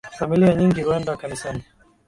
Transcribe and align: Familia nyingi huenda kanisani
Familia 0.19 0.53
nyingi 0.55 0.81
huenda 0.83 1.17
kanisani 1.17 1.63